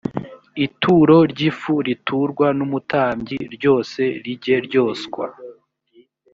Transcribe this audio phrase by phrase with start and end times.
[0.65, 5.25] ituro ry ifu riturwa n umutambyi ryose rijye ryoswa